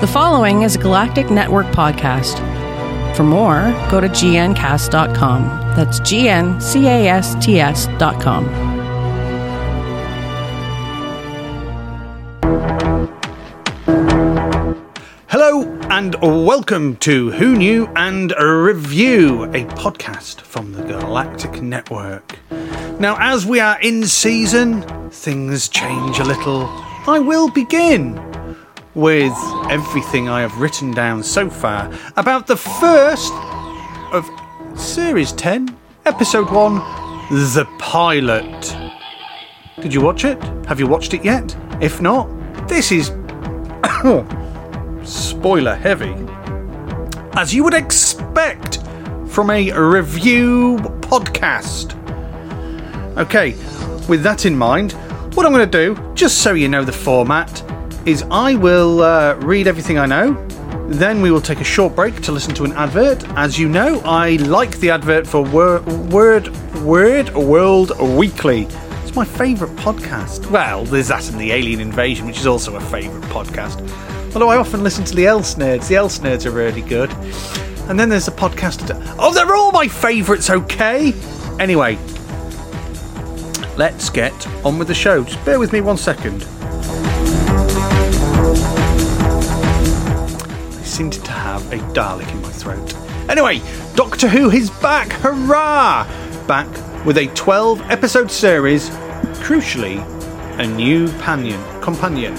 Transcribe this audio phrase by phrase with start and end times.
[0.00, 2.36] The following is a Galactic Network podcast.
[3.16, 5.42] For more, go to gncast.com.
[5.74, 6.68] That's G-N-C-A-S-T-S.com.
[15.26, 22.38] Hello and welcome to Who Knew and Review, a podcast from the Galactic Network.
[23.00, 26.68] Now, as we are in season, things change a little.
[27.08, 28.14] I will begin
[28.98, 29.32] with
[29.70, 33.32] everything I have written down so far about the first
[34.12, 34.28] of
[34.74, 36.74] Series 10, Episode 1
[37.30, 38.76] The Pilot.
[39.80, 40.42] Did you watch it?
[40.66, 41.56] Have you watched it yet?
[41.80, 42.26] If not,
[42.66, 43.12] this is
[45.08, 46.16] spoiler heavy.
[47.34, 48.82] As you would expect
[49.28, 51.94] from a review podcast.
[53.16, 53.52] Okay,
[54.08, 54.90] with that in mind,
[55.34, 57.62] what I'm going to do, just so you know the format,
[58.08, 60.32] is I will uh, read everything I know.
[60.88, 63.22] Then we will take a short break to listen to an advert.
[63.36, 68.62] As you know, I like the advert for Word Word Word World Weekly.
[69.02, 70.50] It's my favourite podcast.
[70.50, 73.82] Well, there's that and the Alien Invasion, which is also a favourite podcast.
[74.32, 75.88] Although I often listen to the Else Nerds.
[75.88, 77.10] The Else Nerds are really good.
[77.90, 78.88] And then there's the podcast.
[79.18, 80.48] Oh, they're all my favourites.
[80.48, 81.12] Okay.
[81.60, 81.98] Anyway,
[83.76, 85.24] let's get on with the show.
[85.24, 86.46] Just bear with me one second.
[90.98, 92.92] I seem to have a Dalek in my throat.
[93.30, 93.62] Anyway,
[93.94, 95.12] Doctor Who is back!
[95.12, 96.04] Hurrah!
[96.48, 96.66] Back
[97.06, 98.90] with a 12 episode series,
[99.38, 100.04] crucially,
[100.58, 102.34] a new panion, companion.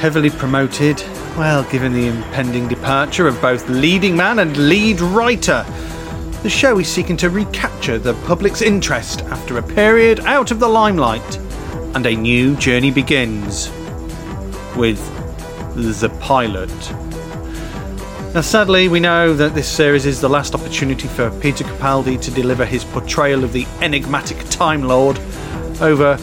[0.00, 1.00] Heavily promoted,
[1.38, 5.64] well, given the impending departure of both leading man and lead writer.
[6.42, 10.68] The show is seeking to recapture the public's interest after a period out of the
[10.68, 11.36] limelight,
[11.94, 13.70] and a new journey begins
[14.74, 15.23] with
[15.74, 16.70] the pilot.
[18.34, 22.30] Now, sadly, we know that this series is the last opportunity for Peter Capaldi to
[22.30, 25.18] deliver his portrayal of the enigmatic Time Lord
[25.80, 26.18] over,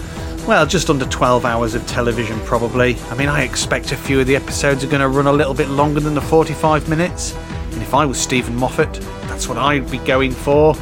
[0.48, 2.98] well, just under 12 hours of television, probably.
[3.09, 5.53] I mean, I expect a few of the episodes are going to run a little
[5.53, 7.34] bit longer than the 45 minutes.
[7.72, 8.94] And if I was Steven Moffat,
[9.28, 10.76] that's what I'd be going for.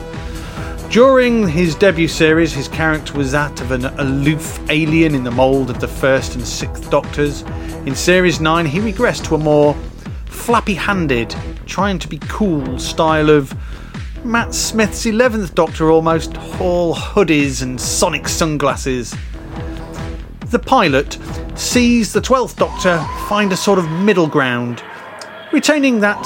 [0.89, 5.69] During his debut series, his character was that of an aloof alien in the mould
[5.69, 7.43] of the first and sixth Doctors.
[7.85, 9.75] In Series 9, he regressed to a more
[10.25, 11.35] flappy handed,
[11.67, 13.53] trying to be cool style of
[14.25, 19.15] Matt Smith's 11th Doctor almost, all hoodies and sonic sunglasses.
[20.47, 21.19] The pilot
[21.53, 24.81] sees the 12th Doctor find a sort of middle ground,
[25.53, 26.23] retaining that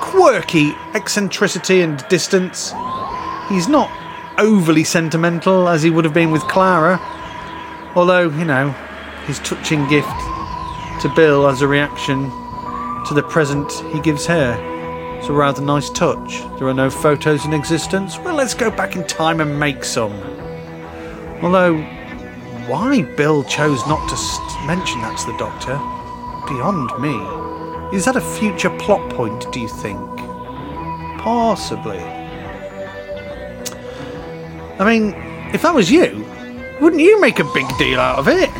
[0.00, 2.72] quirky eccentricity and distance.
[3.48, 3.90] He's not
[4.38, 7.00] overly sentimental as he would have been with Clara,
[7.94, 8.70] although, you know,
[9.26, 10.08] his touching gift
[11.00, 12.30] to Bill as a reaction
[13.06, 14.56] to the present he gives her.
[15.18, 16.42] It's a rather nice touch.
[16.58, 18.18] There are no photos in existence.
[18.18, 20.12] Well, let's go back in time and make some.
[21.42, 21.78] Although,
[22.66, 25.76] why Bill chose not to st- mention that to the Doctor,
[26.46, 27.96] beyond me.
[27.96, 29.98] Is that a future plot point, do you think?
[31.20, 32.23] Possibly.
[34.78, 35.14] I mean,
[35.54, 36.26] if that was you,
[36.80, 38.50] wouldn't you make a big deal out of it?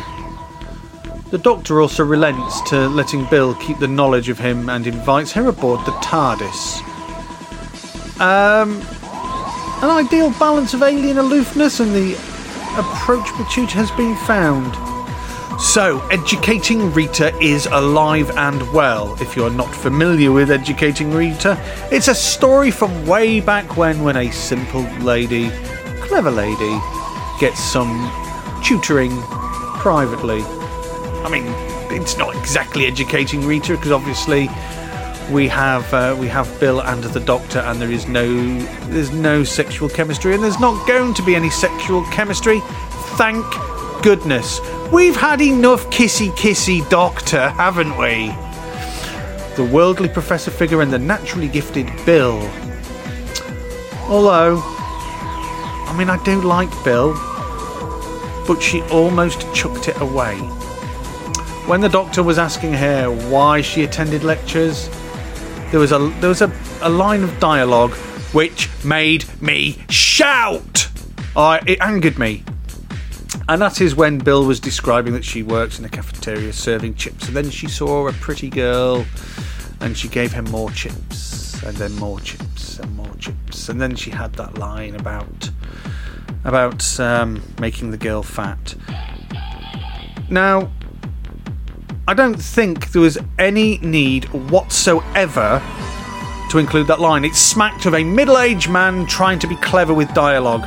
[1.31, 5.47] The Doctor also relents to letting Bill keep the knowledge of him and invites her
[5.47, 6.81] aboard the TARDIS.
[8.21, 8.81] Um,
[9.83, 12.13] an ideal balance of alien aloofness and the
[12.77, 14.73] approachable tutor has been found.
[15.61, 19.17] So, Educating Rita is alive and well.
[19.21, 21.57] If you're not familiar with Educating Rita,
[21.91, 25.49] it's a story from way back when, when a simple lady,
[26.05, 26.79] clever lady,
[27.39, 28.11] gets some
[28.63, 29.11] tutoring
[29.79, 30.41] privately.
[31.23, 31.45] I mean,
[31.91, 34.49] it's not exactly educating Rita because obviously
[35.31, 38.27] we have uh, we have Bill and the Doctor, and there is no
[38.87, 42.61] there's no sexual chemistry, and there's not going to be any sexual chemistry.
[43.17, 43.45] Thank
[44.03, 44.59] goodness.
[44.91, 48.27] We've had enough kissy kissy Doctor, haven't we?
[49.55, 52.39] The worldly professor figure and the naturally gifted Bill.
[54.07, 54.61] Although,
[55.87, 57.13] I mean, I do like Bill,
[58.47, 60.35] but she almost chucked it away.
[61.67, 64.89] When the doctor was asking her why she attended lectures,
[65.71, 66.51] there was a there was a,
[66.81, 67.93] a line of dialogue
[68.33, 70.89] which made me shout.
[71.35, 72.43] I it angered me.
[73.47, 77.27] And that is when Bill was describing that she works in a cafeteria serving chips,
[77.27, 79.05] and then she saw a pretty girl,
[79.81, 83.95] and she gave him more chips, and then more chips, and more chips, and then
[83.95, 85.49] she had that line about
[86.43, 88.75] about um, making the girl fat.
[90.29, 90.71] Now,
[92.07, 95.61] I don't think there was any need whatsoever
[96.51, 97.25] to include that line.
[97.25, 100.61] It smacked of a middle aged man trying to be clever with dialogue.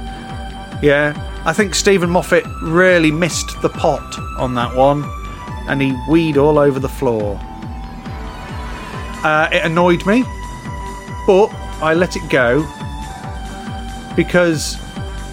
[0.83, 1.15] Yeah,
[1.45, 5.05] I think Steven Moffat really missed the pot on that one,
[5.69, 7.39] and he weed all over the floor.
[9.25, 10.25] Uh, it annoyed me,
[11.27, 11.49] but
[11.81, 12.67] I let it go
[14.17, 14.77] because,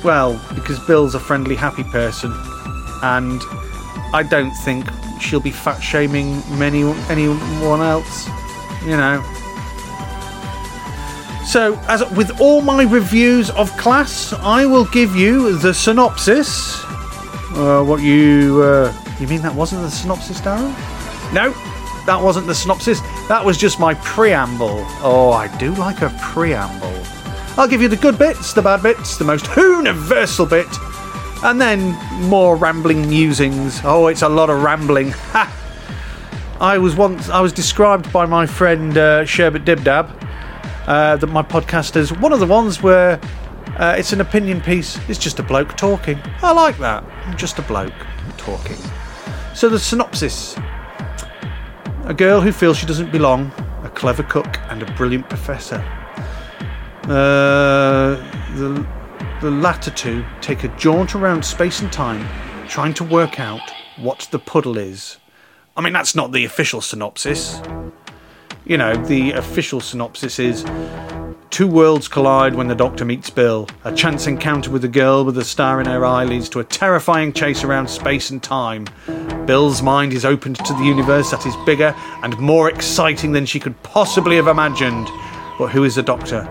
[0.04, 2.32] well, because Bill's a friendly, happy person,
[3.02, 3.42] and
[4.14, 4.86] I don't think
[5.20, 8.28] she'll be fat shaming many anyone else.
[8.84, 9.24] You know.
[11.46, 16.84] So, as with all my reviews of Class, I will give you the synopsis.
[17.56, 20.74] Uh, what you uh, you mean that wasn't the synopsis, Darren?
[21.34, 21.54] No,
[22.06, 23.00] that wasn't the synopsis.
[23.28, 24.86] That was just my preamble.
[25.02, 27.04] Oh, I do like a preamble.
[27.58, 30.68] I'll give you the good bits, the bad bits, the most universal bit,
[31.44, 31.92] and then
[32.28, 33.82] more rambling musings.
[33.84, 35.14] Oh, it's a lot of rambling.
[35.32, 35.62] Ha!
[36.60, 40.10] I was once I was described by my friend uh, Sherbet Dibdab
[40.88, 43.20] uh, that my podcast is one of the ones where
[43.78, 44.98] uh, it's an opinion piece.
[45.10, 46.18] It's just a bloke talking.
[46.42, 47.04] I like that.
[47.26, 47.94] I'm just a bloke
[48.38, 48.78] talking.
[49.54, 50.56] So the synopsis:
[52.06, 53.52] a girl who feels she doesn't belong,
[53.84, 55.84] a clever cook, and a brilliant professor.
[57.04, 58.16] Uh,
[58.56, 58.88] the
[59.42, 62.26] the latter two take a jaunt around space and time,
[62.68, 63.62] trying to work out
[63.98, 65.18] what the puddle is.
[65.76, 67.62] I mean, that's not the official synopsis.
[68.66, 70.64] You know, the official synopsis is
[71.50, 73.68] Two worlds collide when the Doctor meets Bill.
[73.86, 76.64] A chance encounter with a girl with a star in her eye leads to a
[76.66, 78.88] terrifying chase around space and time.
[79.46, 83.60] Bill's mind is opened to the universe that is bigger and more exciting than she
[83.60, 85.08] could possibly have imagined.
[85.58, 86.44] But who is the Doctor?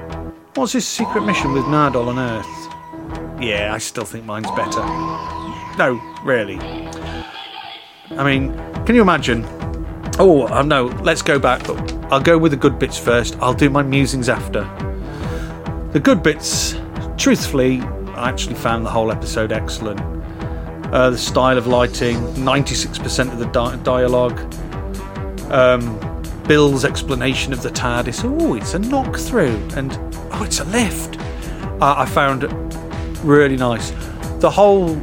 [0.55, 3.43] What's his secret mission with Nardole on Earth?
[3.43, 4.81] Yeah, I still think mine's better.
[5.77, 6.59] No, really.
[8.17, 8.55] I mean,
[8.87, 9.45] can you imagine?
[10.19, 11.69] Oh, uh, no, let's go back.
[12.15, 13.37] I'll go with the good bits first.
[13.41, 14.61] I'll do my musings after.
[15.91, 16.77] The good bits,
[17.17, 17.81] truthfully,
[18.15, 19.99] I actually found the whole episode excellent.
[20.95, 24.39] Uh, the style of lighting, 96% of the di- dialogue,
[25.51, 25.99] um,
[26.47, 28.23] Bill's explanation of the TARDIS.
[28.25, 29.99] Oh, it's a knock through, and
[30.35, 31.19] oh, it's a lift.
[31.83, 32.53] Uh, I found it
[33.25, 33.91] really nice.
[34.39, 34.95] The whole,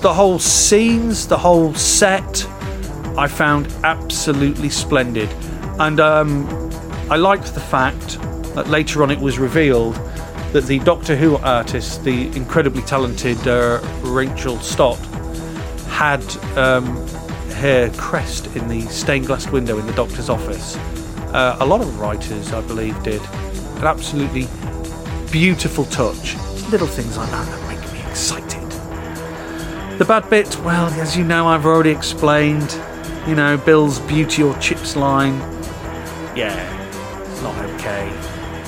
[0.00, 2.44] the whole scenes, the whole set,
[3.16, 5.32] I found absolutely splendid.
[5.78, 6.48] And um,
[7.08, 8.20] I liked the fact
[8.54, 9.94] that later on it was revealed
[10.52, 14.98] that the Doctor Who artist, the incredibly talented uh, Rachael Stott,
[15.88, 16.22] had
[16.56, 16.84] um,
[17.56, 20.76] her crest in the stained glass window in the Doctor's office.
[21.32, 23.22] Uh, a lot of writers, I believe, did.
[23.76, 24.48] An absolutely
[25.30, 26.34] beautiful touch.
[26.70, 28.68] Little things like that that make me excited.
[29.98, 32.80] The bad bit, well, as you know, I've already explained.
[33.26, 35.57] You know, Bill's beauty or chips line
[36.38, 38.08] yeah, it's not okay.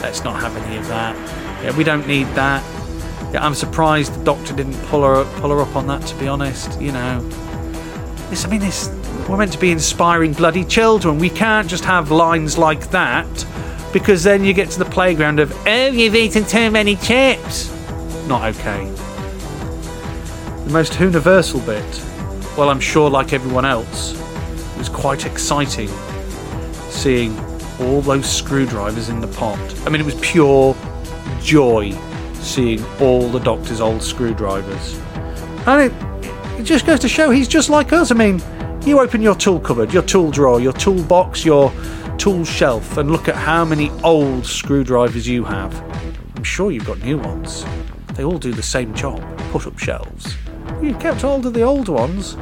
[0.03, 1.15] Let's not have any of that.
[1.63, 2.65] Yeah, we don't need that.
[3.33, 6.05] Yeah, I'm surprised the doctor didn't pull her up, pull her up on that.
[6.09, 7.21] To be honest, you know,
[8.29, 8.45] this.
[8.45, 8.89] I mean, this.
[9.29, 11.21] We're meant to be inspiring bloody children.
[11.21, 13.47] We can't just have lines like that
[13.93, 17.71] because then you get to the playground of oh, you've eaten too many chips.
[18.27, 18.91] Not okay.
[20.65, 22.03] The most universal bit.
[22.59, 25.89] Well, I'm sure, like everyone else, it was quite exciting
[26.91, 27.50] seeing
[27.81, 29.59] all those screwdrivers in the pot.
[29.87, 30.77] I mean, it was pure
[31.41, 31.93] joy
[32.35, 34.99] seeing all the Doctor's old screwdrivers.
[35.67, 38.11] And it, it just goes to show he's just like us.
[38.11, 38.41] I mean,
[38.85, 41.73] you open your tool cupboard, your tool drawer, your toolbox, your
[42.17, 45.75] tool shelf, and look at how many old screwdrivers you have.
[46.37, 47.65] I'm sure you've got new ones.
[48.15, 50.37] They all do the same job put up shelves.
[50.83, 52.37] You kept hold of the old ones.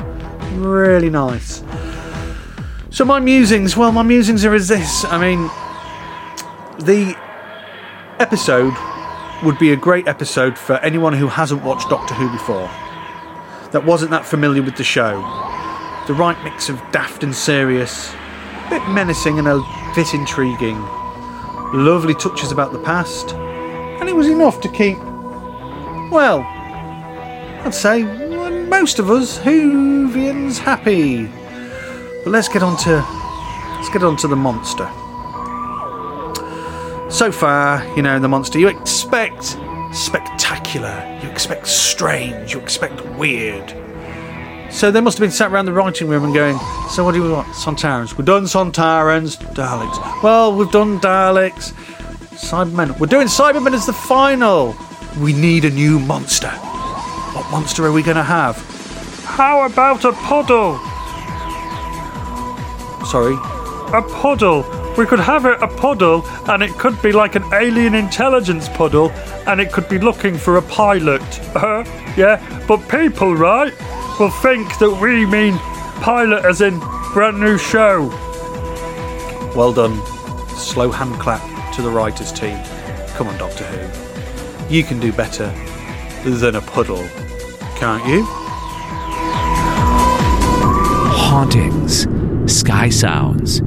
[0.54, 1.62] Really nice.
[2.99, 5.05] So my musings, well, my musings are as this.
[5.05, 5.43] I mean,
[6.85, 7.17] the
[8.19, 8.75] episode
[9.45, 12.69] would be a great episode for anyone who hasn't watched Doctor Who before,
[13.71, 15.21] that wasn't that familiar with the show.
[16.09, 18.12] The right mix of daft and serious,
[18.67, 19.62] a bit menacing and a
[19.95, 20.83] bit intriguing.
[21.73, 24.99] Lovely touches about the past, and it was enough to keep,
[26.11, 26.40] well,
[27.64, 28.02] I'd say
[28.67, 31.31] most of us Whovians happy.
[32.29, 32.97] But let's get on to
[33.77, 34.85] let's get on to the monster.
[37.11, 39.57] So far, you know, the monster you expect
[39.95, 43.71] spectacular, you expect strange, you expect weird.
[44.71, 46.59] So they must have been sat around the writing room and going,
[46.91, 47.49] So what do we want?
[47.55, 48.19] Sontarans.
[48.19, 50.23] We've done Sontarans, Daleks.
[50.23, 51.73] Well, we've done Daleks.
[52.37, 53.01] Cybermen.
[53.01, 54.77] We're doing Cybermen as the final.
[55.19, 56.51] We need a new monster.
[56.51, 58.59] What monster are we going to have?
[59.25, 60.79] How about a puddle?
[63.09, 63.37] Sorry.
[63.95, 64.65] A puddle.
[64.99, 69.11] We could have it a puddle, and it could be like an alien intelligence puddle,
[69.47, 71.23] and it could be looking for a pilot.
[71.59, 71.83] Uh,
[72.17, 72.37] yeah,
[72.69, 73.73] but people, right,
[74.21, 75.59] will think that we mean
[76.03, 76.79] pilot as in
[77.12, 78.07] brand new show.
[79.57, 80.00] Well done.
[80.57, 81.43] Slow hand clap
[81.75, 82.59] to the writers' team.
[83.17, 84.73] Come on, Doctor Who.
[84.73, 85.53] You can do better
[86.25, 87.09] than a puddle,
[87.77, 88.25] can't you?
[91.29, 92.07] hauntings,
[92.49, 93.61] sky sounds,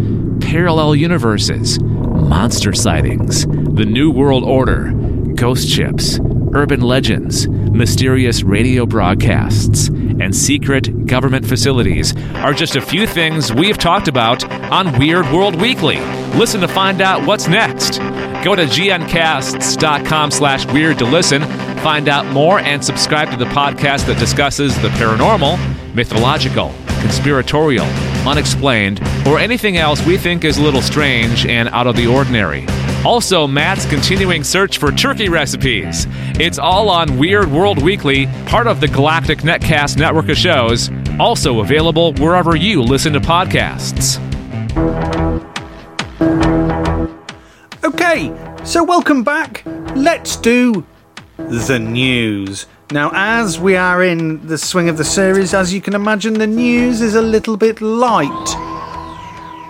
[0.43, 4.91] parallel universes, monster sightings, the New World Order,
[5.35, 6.19] ghost ships,
[6.53, 13.77] urban legends, mysterious radio broadcasts, and secret government facilities are just a few things we've
[13.77, 15.99] talked about on Weird World Weekly.
[16.37, 17.99] Listen to find out what's next.
[18.43, 21.43] Go to gncasts.com slash weird to listen,
[21.79, 25.57] find out more, and subscribe to the podcast that discusses the paranormal,
[25.93, 27.85] mythological, conspiratorial,
[28.27, 32.65] unexplained, or anything else we think is a little strange and out of the ordinary.
[33.03, 36.05] Also, Matt's continuing search for turkey recipes.
[36.39, 41.61] It's all on Weird World Weekly, part of the Galactic Netcast network of shows, also
[41.61, 44.19] available wherever you listen to podcasts.
[47.83, 48.31] Okay,
[48.63, 49.63] so welcome back.
[49.95, 50.85] Let's do
[51.37, 52.67] the news.
[52.91, 56.45] Now, as we are in the swing of the series, as you can imagine, the
[56.45, 58.27] news is a little bit light.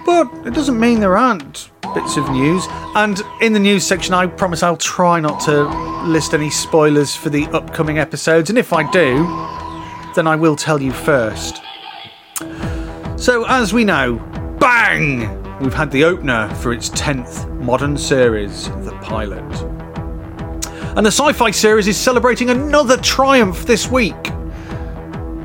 [0.07, 2.65] But it doesn't mean there aren't bits of news.
[2.95, 5.65] And in the news section, I promise I'll try not to
[6.03, 8.49] list any spoilers for the upcoming episodes.
[8.49, 9.23] And if I do,
[10.15, 11.61] then I will tell you first.
[13.17, 14.15] So, as we know,
[14.59, 15.37] bang!
[15.59, 19.80] We've had the opener for its 10th modern series, The Pilot.
[20.93, 24.13] And the sci fi series is celebrating another triumph this week.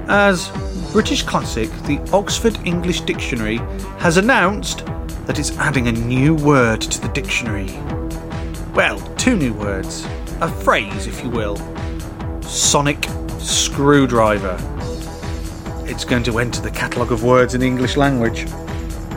[0.09, 0.51] As
[0.91, 3.59] British Classic, the Oxford English Dictionary,
[3.99, 4.85] has announced
[5.27, 7.69] that it's adding a new word to the dictionary.
[8.75, 10.05] Well, two new words.
[10.41, 11.57] A phrase, if you will.
[12.43, 13.07] Sonic
[13.39, 14.59] screwdriver.
[15.85, 18.47] It's going to enter the catalogue of words in the English language.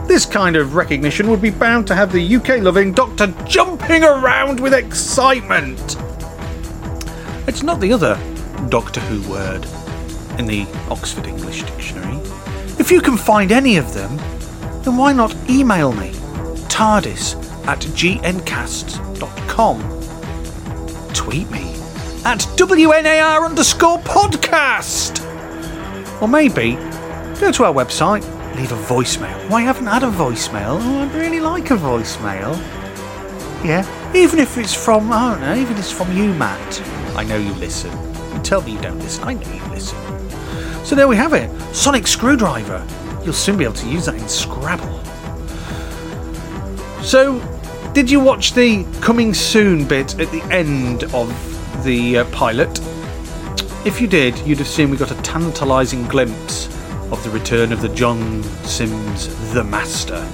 [0.08, 4.60] This kind of recognition would be bound to have the UK loving Doctor jumping around
[4.60, 5.98] with excitement.
[7.50, 8.16] It's not the other
[8.70, 9.66] Doctor Who word
[10.38, 12.20] in the Oxford English Dictionary.
[12.78, 14.18] If you can find any of them,
[14.84, 16.12] then why not email me?
[16.70, 17.34] TARDIS
[17.66, 19.82] at gncasts.com.
[21.16, 21.72] Tweet me
[22.24, 25.20] at WNAR underscore podcast.
[26.22, 26.76] Or maybe
[27.40, 28.22] go to our website,
[28.58, 29.50] leave a voicemail.
[29.50, 30.78] Why haven't had a voicemail?
[30.80, 32.56] Oh, I'd really like a voicemail.
[33.66, 36.99] Yeah, even if it's from, I don't know, even if it's from you, Matt.
[37.16, 37.92] I know you listen.
[38.34, 39.24] You tell me you don't listen.
[39.24, 39.98] I know you listen.
[40.86, 41.50] So there we have it.
[41.74, 42.86] Sonic Screwdriver.
[43.24, 45.00] You'll soon be able to use that in Scrabble.
[47.04, 47.40] So,
[47.94, 52.80] did you watch the coming soon bit at the end of the uh, pilot?
[53.86, 56.68] If you did, you'd have seen we got a tantalising glimpse
[57.12, 60.26] of the return of the John Simm's The Master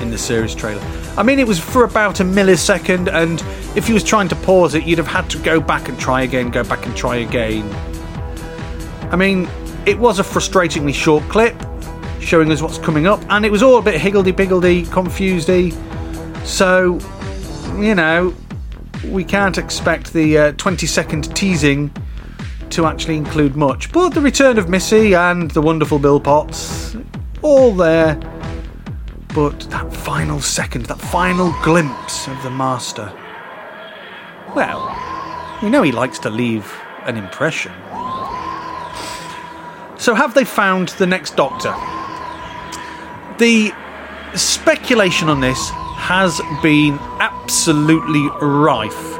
[0.00, 0.82] in the series trailer.
[1.16, 3.40] I mean, it was for about a millisecond, and
[3.76, 6.22] if you was trying to pause it, you'd have had to go back and try
[6.22, 7.68] again, go back and try again.
[9.10, 9.48] I mean,
[9.86, 11.54] it was a frustratingly short clip
[12.20, 15.72] showing us what's coming up, and it was all a bit higgledy-piggledy, confusedy.
[16.44, 16.98] So,
[17.78, 18.34] you know,
[19.08, 21.92] we can't expect the uh, 20 second teasing
[22.70, 23.92] to actually include much.
[23.92, 26.96] But the return of Missy and the wonderful Bill Potts,
[27.42, 28.18] all there.
[29.34, 33.12] But that final second, that final glimpse of the Master.
[34.54, 34.96] Well,
[35.60, 36.72] we know he likes to leave
[37.02, 37.72] an impression.
[39.98, 41.74] So, have they found the next Doctor?
[43.38, 43.72] The
[44.36, 49.18] speculation on this has been absolutely rife.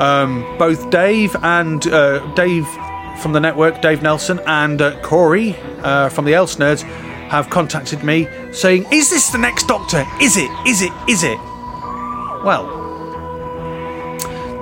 [0.00, 2.66] Um, both Dave and uh, Dave
[3.20, 6.82] from the network, Dave Nelson, and uh, Corey uh, from the Else Nerds
[7.36, 10.06] have contacted me saying, Is this the next Doctor?
[10.20, 10.50] Is it?
[10.66, 10.92] Is it?
[11.08, 11.38] Is it?
[12.44, 12.82] Well,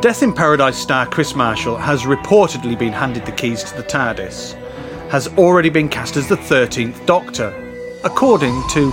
[0.00, 4.55] Death in Paradise star Kris Marshall has reportedly been handed the keys to the TARDIS,
[5.11, 7.50] has already been cast as the 13th Doctor,
[8.05, 8.91] according to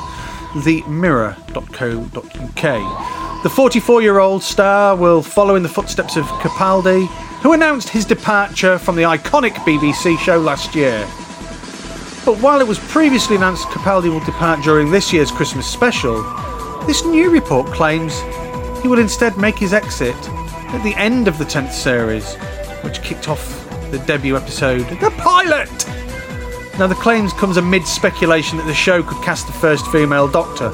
[0.63, 3.43] themirror.co.uk.
[3.43, 7.07] The 44 year old star will follow in the footsteps of Capaldi,
[7.41, 11.07] who announced his departure from the iconic BBC show last year.
[12.29, 16.21] But while it was previously announced Capaldi will depart during this year's Christmas special,
[16.85, 18.19] this new report claims
[18.83, 22.35] he will instead make his exit at the end of the 10th series,
[22.83, 25.87] which kicked off the debut episode, The Pilot!
[26.77, 30.69] Now, the claims comes amid speculation that the show could cast the first female Doctor.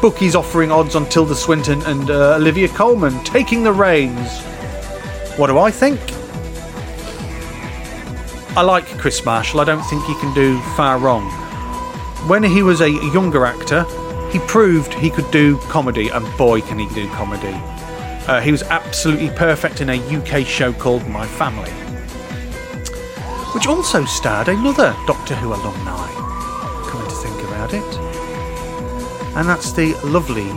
[0.00, 4.40] Bookies offering odds on Tilda Swinton and uh, Olivia Colman taking the reins.
[5.36, 6.19] What do I think?
[8.60, 9.60] I like Kris Marshall.
[9.60, 11.30] I don't think he can do far wrong.
[12.28, 13.86] When he was a younger actor,
[14.30, 17.54] he proved he could do comedy, and boy, can he do comedy.
[18.28, 21.70] Uh, he was absolutely perfect in a UK show called My Family,
[23.54, 26.10] which also starred another Doctor Who alumni,
[26.86, 27.96] coming to think about it.
[29.36, 30.50] And that's the lovely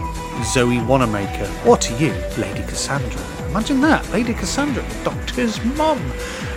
[0.43, 1.50] Zoe Wanamaker.
[1.65, 3.22] Or to you, Lady Cassandra.
[3.48, 6.01] Imagine that, Lady Cassandra, Doctor's mum.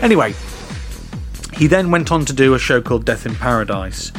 [0.03, 0.35] Anyway,
[1.57, 4.13] he then went on to do a show called Death in Paradise.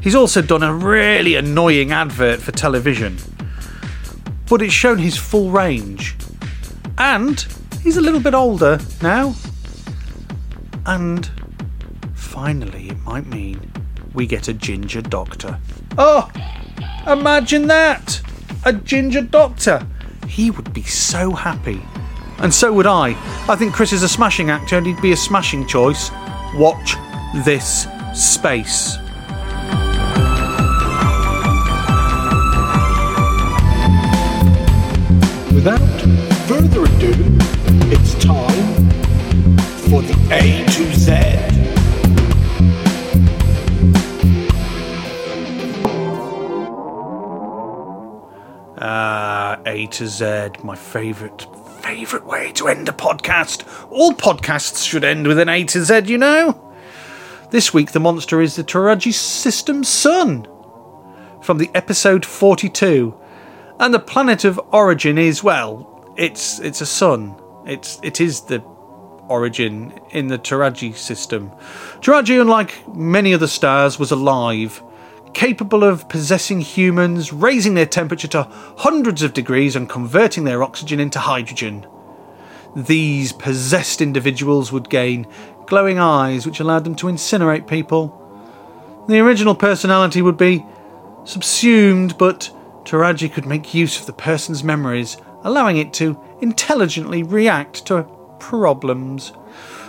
[0.00, 3.16] He's also done a really annoying advert for television,
[4.48, 6.16] but it's shown his full range.
[6.98, 7.44] And
[7.82, 9.34] he's a little bit older now.
[10.84, 11.30] And
[12.14, 13.70] finally, it might mean
[14.12, 15.58] we get a ginger doctor.
[15.96, 16.30] Oh,
[17.06, 18.20] imagine that!
[18.64, 19.86] A ginger doctor!
[20.28, 21.80] He would be so happy.
[22.38, 23.10] And so would I.
[23.48, 26.10] I think Kris is a smashing actor and he'd be a smashing choice.
[26.54, 26.96] Watch
[27.44, 28.98] this space.
[35.54, 35.78] Without
[36.46, 37.14] further ado,
[37.90, 38.90] it's time
[39.88, 41.12] for the A to Z.
[48.76, 51.46] Uh, A to Z, my favourite,
[52.02, 53.64] favourite way to end a podcast.
[53.88, 56.74] All podcasts should end with an A to Z, you know?
[57.50, 60.48] This week, the monster is the Torajii System Sun
[61.42, 63.14] from the episode 42.
[63.78, 67.36] And the planet of origin is, well, it's it's a sun.
[67.66, 68.58] It's it is the
[69.28, 71.52] origin in the Torajii system.
[72.00, 74.82] Torajii, unlike many other stars, was alive,
[75.34, 80.98] capable of possessing humans, raising their temperature to hundreds of degrees and converting their oxygen
[80.98, 81.86] into hydrogen.
[82.74, 85.26] These possessed individuals would gain
[85.66, 88.18] glowing eyes, which allowed them to incinerate people.
[89.08, 90.64] The original personality would be
[91.24, 92.50] subsumed, but
[92.84, 98.06] Torajii could make use of the person's memories, allowing it to intelligently react to
[98.38, 99.32] problems.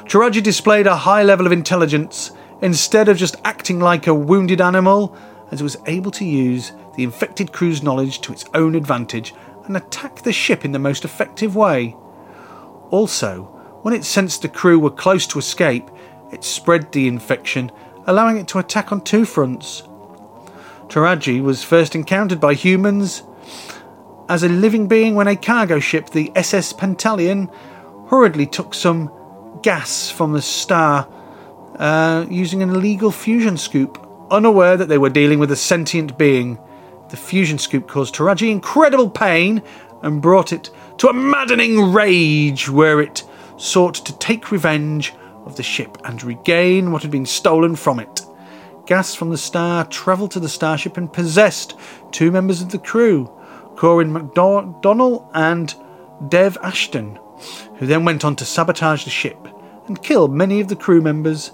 [0.06, 5.18] Torajii displayed a high level of intelligence instead of just acting like a wounded animal,
[5.52, 9.34] as it was able to use the infected crew's knowledge to its own advantage
[9.66, 11.96] and attack the ship in the most effective way.
[12.94, 13.42] Also,
[13.82, 15.90] when it sensed the crew were close to escape,
[16.32, 17.72] it spread the infection,
[18.06, 19.82] allowing it to attack on two fronts.
[20.90, 23.24] Torajii was first encountered by humans
[24.30, 27.52] as a living being when a cargo ship, the SS Pentallian,
[28.10, 29.12] hurriedly took some
[29.64, 31.10] gas from the star
[31.80, 36.60] uh, using an illegal fusion scoop, unaware that they were dealing with a sentient being.
[37.10, 39.64] The fusion scoop caused Torajii incredible pain
[40.04, 43.24] and brought it to a maddening rage where it
[43.58, 45.14] sought to take revenge
[45.46, 48.22] of the ship and regain what had been stolen from it.
[48.86, 51.76] Gas from the star travelled to the starship and possessed
[52.12, 53.32] two members of the crew,
[53.76, 55.74] Korwin McDonnell and
[56.30, 57.20] Dev Ashton,
[57.78, 59.48] who then went on to sabotage the ship
[59.88, 61.52] and kill many of the crew members.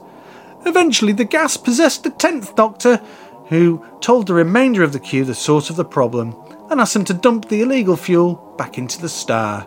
[0.65, 3.01] Eventually, the gas possessed the tenth Doctor,
[3.47, 6.35] who told the remainder of the crew the source of the problem
[6.69, 9.65] and asked them to dump the illegal fuel back into the star.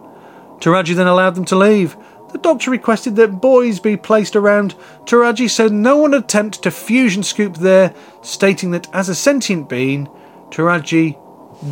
[0.59, 1.97] Torajii then allowed them to leave.
[2.31, 4.77] The Doctor requested that buoys be placed around
[5.07, 10.07] Torajii so no one attempt to fusion scoop there, stating that as a sentient being,
[10.51, 11.19] Torajii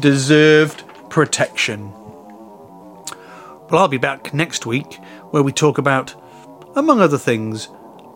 [0.00, 1.92] deserved protection.
[3.68, 4.94] Well, I'll be back next week
[5.30, 6.14] where we talk about,
[6.74, 7.68] among other things,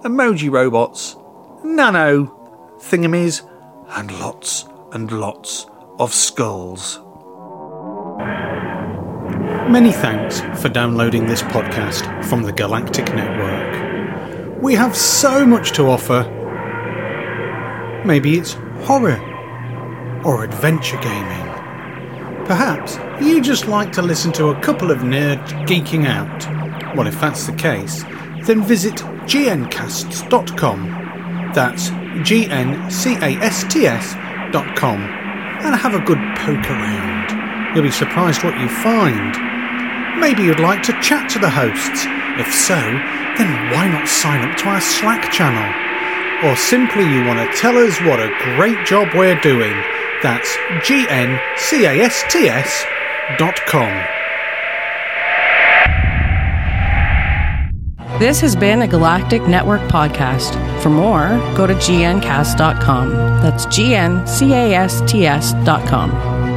[0.03, 1.17] emoji robots,
[1.63, 2.27] nano
[2.79, 3.49] thingamies,
[3.91, 5.67] and lots and lots
[5.99, 7.01] of skulls.
[9.69, 14.63] Many thanks for downloading this podcast from the Galactic Network.
[14.63, 16.23] We have so much to offer.
[18.05, 19.19] Maybe it's horror
[20.23, 21.47] or adventure gaming.
[22.45, 26.47] Perhaps you just like to listen to a couple of nerds geeking out.
[26.95, 28.05] Well, if that's the case,
[28.45, 30.81] then visit gncasts.com.
[31.55, 31.89] That's
[32.23, 37.75] G N C A S T S.com and have a good poke around.
[37.75, 39.54] You'll be surprised what you find.
[40.19, 42.07] Maybe you'd like to chat to the hosts.
[42.39, 45.69] If so, then why not sign up to our Slack channel?
[46.49, 49.75] Or simply you want to tell us what a great job we're doing.
[50.23, 51.41] That's gncasts.com.
[58.19, 60.55] This has been a Galactic Network podcast.
[60.83, 63.11] For more, go to gncast.com.
[63.43, 66.54] That's G N C A S T S.com.